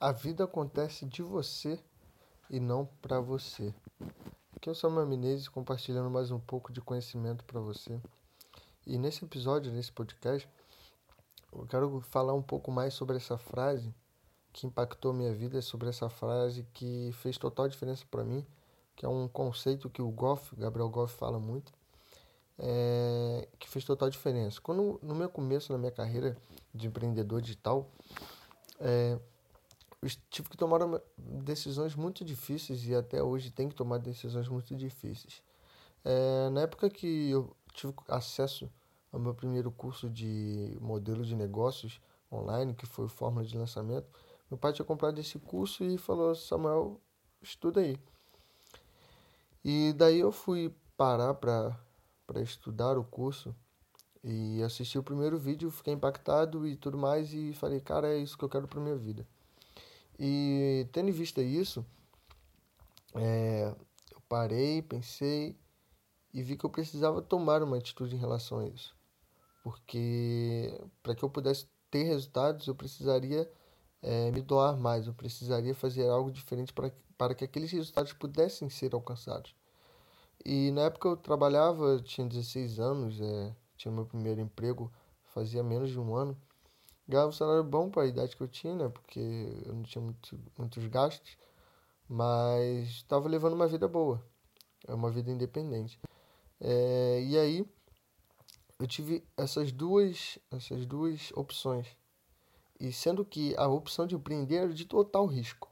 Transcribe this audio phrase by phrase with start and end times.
[0.00, 1.76] A vida acontece de você
[2.48, 3.74] e não para você.
[4.54, 8.00] Aqui é o Samuel Menezes compartilhando mais um pouco de conhecimento para você.
[8.86, 10.48] E nesse episódio, nesse podcast,
[11.52, 13.92] eu quero falar um pouco mais sobre essa frase
[14.52, 18.46] que impactou minha vida, sobre essa frase que fez total diferença para mim,
[18.94, 21.72] que é um conceito que o Goff, Gabriel Goff fala muito,
[22.56, 24.60] é, que fez total diferença.
[24.60, 26.36] Quando no meu começo na minha carreira
[26.72, 27.90] de empreendedor digital,
[28.78, 29.18] é,
[30.30, 30.80] tive que tomar
[31.16, 35.42] decisões muito difíceis e até hoje tenho que tomar decisões muito difíceis.
[36.04, 38.70] É, na época que eu tive acesso
[39.12, 44.08] ao meu primeiro curso de modelo de negócios online, que foi Fórmula de Lançamento,
[44.50, 47.00] meu pai tinha comprado esse curso e falou: Samuel,
[47.42, 47.98] estuda aí.
[49.64, 51.76] E daí eu fui parar para
[52.40, 53.54] estudar o curso
[54.22, 58.38] e assisti o primeiro vídeo, fiquei impactado e tudo mais, e falei: cara, é isso
[58.38, 59.26] que eu quero para minha vida.
[60.18, 61.84] E tendo em vista isso,
[63.14, 63.72] é,
[64.12, 65.56] eu parei, pensei
[66.34, 68.96] e vi que eu precisava tomar uma atitude em relação a isso.
[69.62, 73.50] Porque para que eu pudesse ter resultados, eu precisaria
[74.02, 78.94] é, me doar mais, eu precisaria fazer algo diferente para, que aqueles resultados pudessem ser
[78.94, 79.54] alcançados.
[80.44, 84.92] E na época eu trabalhava, tinha 16 anos, é, tinha meu primeiro emprego,
[85.26, 86.36] fazia menos de um ano
[87.08, 88.88] ganhava um salário bom para a idade que eu tinha, né?
[88.88, 89.18] Porque
[89.64, 91.36] eu não tinha muito, muitos gastos,
[92.08, 94.22] mas estava levando uma vida boa,
[94.86, 95.98] é uma vida independente.
[96.60, 97.66] É, e aí
[98.78, 101.86] eu tive essas duas, essas duas opções.
[102.78, 105.68] E sendo que a opção de empreender era de total risco.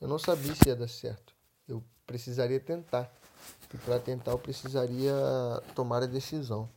[0.00, 1.34] Eu não sabia se ia dar certo.
[1.68, 3.12] Eu precisaria tentar.
[3.74, 5.12] E para tentar eu precisaria
[5.74, 6.68] tomar a decisão.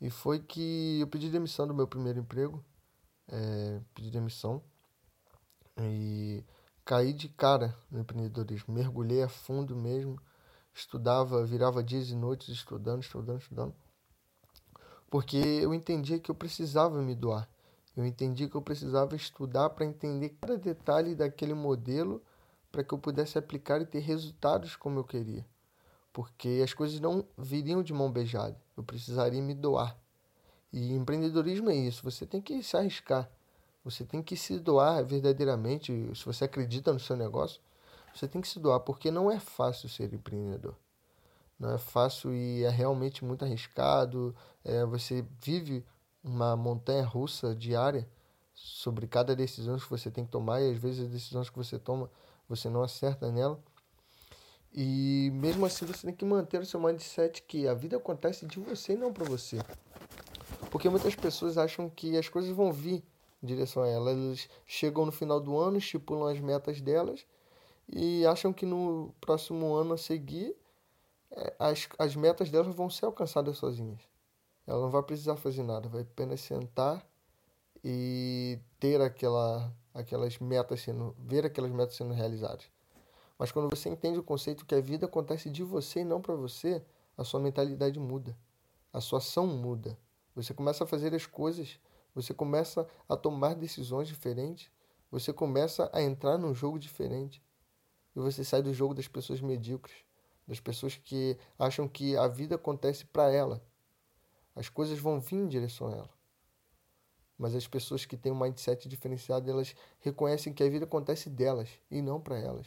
[0.00, 2.64] E foi que eu pedi demissão do meu primeiro emprego
[3.28, 4.62] é, pedi demissão
[5.78, 6.44] e
[6.84, 8.74] caí de cara no empreendedorismo.
[8.74, 10.20] Mergulhei a fundo mesmo,
[10.72, 13.74] estudava, virava dias e noites estudando, estudando, estudando,
[15.10, 17.48] porque eu entendia que eu precisava me doar.
[17.96, 22.20] Eu entendi que eu precisava estudar para entender cada detalhe daquele modelo
[22.72, 25.46] para que eu pudesse aplicar e ter resultados como eu queria.
[26.12, 28.60] Porque as coisas não viriam de mão beijada.
[28.76, 29.96] Eu precisaria me doar.
[30.74, 33.30] E empreendedorismo é isso, você tem que se arriscar.
[33.84, 35.92] Você tem que se doar verdadeiramente.
[36.16, 37.60] Se você acredita no seu negócio,
[38.12, 40.74] você tem que se doar, porque não é fácil ser empreendedor.
[41.60, 44.34] Não é fácil e é realmente muito arriscado.
[44.64, 45.86] É, você vive
[46.24, 48.08] uma montanha russa diária
[48.52, 51.78] sobre cada decisão que você tem que tomar e às vezes as decisões que você
[51.78, 52.10] toma
[52.48, 53.62] você não acerta nela.
[54.72, 58.58] E mesmo assim você tem que manter o seu mindset que a vida acontece de
[58.58, 59.60] você e não para você.
[60.70, 63.02] Porque muitas pessoas acham que as coisas vão vir
[63.42, 64.16] em direção a elas.
[64.16, 67.26] Elas chegam no final do ano, estipulam as metas delas
[67.88, 70.56] e acham que no próximo ano a seguir
[71.30, 74.00] é, as, as metas delas vão ser alcançadas sozinhas.
[74.66, 77.04] Ela não vai precisar fazer nada, vai apenas sentar
[77.84, 82.64] e ter aquela, aquelas metas sendo, ver aquelas metas sendo realizadas.
[83.38, 86.34] Mas quando você entende o conceito que a vida acontece de você e não para
[86.34, 86.82] você,
[87.18, 88.36] a sua mentalidade muda,
[88.92, 89.98] a sua ação muda.
[90.34, 91.78] Você começa a fazer as coisas,
[92.14, 94.70] você começa a tomar decisões diferentes,
[95.10, 97.42] você começa a entrar num jogo diferente.
[98.16, 99.96] E você sai do jogo das pessoas medíocres,
[100.46, 103.64] das pessoas que acham que a vida acontece para ela.
[104.54, 106.10] As coisas vão vir em direção a ela.
[107.36, 111.68] Mas as pessoas que têm um mindset diferenciado, elas reconhecem que a vida acontece delas
[111.90, 112.66] e não para elas.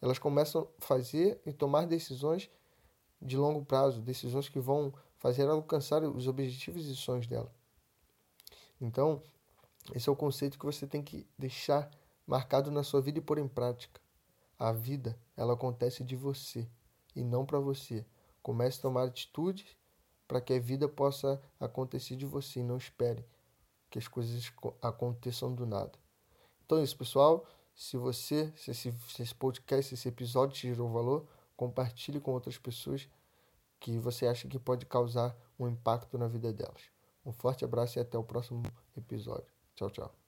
[0.00, 2.50] Elas começam a fazer e tomar decisões
[3.20, 7.52] de longo prazo, decisões que vão fazer ela alcançar os objetivos e sonhos dela.
[8.80, 9.22] Então,
[9.94, 11.90] esse é o conceito que você tem que deixar
[12.26, 14.00] marcado na sua vida e pôr em prática.
[14.58, 16.68] A vida, ela acontece de você
[17.14, 18.04] e não para você.
[18.42, 19.66] Comece a tomar atitudes
[20.26, 23.24] para que a vida possa acontecer de você e não espere
[23.90, 24.52] que as coisas
[24.82, 25.92] aconteçam do nada.
[26.64, 27.46] Então é isso, pessoal.
[27.74, 31.26] Se você, se esse, se esse podcast, se esse episódio te gerou valor,
[31.56, 33.08] compartilhe com outras pessoas
[33.80, 36.90] que você acha que pode causar um impacto na vida delas.
[37.24, 38.62] Um forte abraço e até o próximo
[38.96, 39.52] episódio.
[39.74, 40.27] Tchau, tchau.